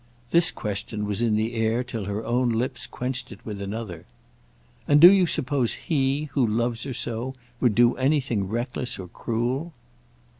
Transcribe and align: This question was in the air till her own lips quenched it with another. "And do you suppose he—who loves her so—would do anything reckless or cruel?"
This 0.31 0.49
question 0.49 1.05
was 1.05 1.21
in 1.21 1.35
the 1.35 1.53
air 1.53 1.83
till 1.83 2.05
her 2.05 2.25
own 2.25 2.49
lips 2.49 2.87
quenched 2.87 3.31
it 3.31 3.39
with 3.45 3.61
another. 3.61 4.05
"And 4.87 4.99
do 4.99 5.11
you 5.11 5.27
suppose 5.27 5.73
he—who 5.73 6.43
loves 6.47 6.85
her 6.85 6.93
so—would 6.95 7.75
do 7.75 7.95
anything 7.97 8.47
reckless 8.47 8.97
or 8.97 9.07
cruel?" 9.07 9.73